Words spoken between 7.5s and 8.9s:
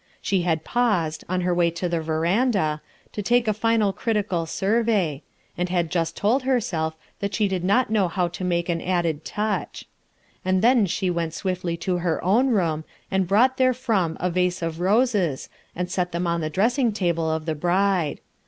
not know how to make an